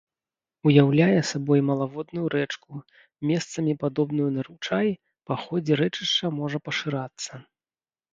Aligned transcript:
Уяўляе 0.69 1.19
сабой 1.31 1.59
малаводную 1.67 2.25
рэчку, 2.35 2.71
месцамі 3.31 3.75
падобную 3.83 4.29
на 4.39 4.47
ручай, 4.47 4.89
па 5.31 5.37
ходзе 5.43 5.77
рэчышча 5.83 6.33
можа 6.39 6.57
пашырацца. 6.69 7.33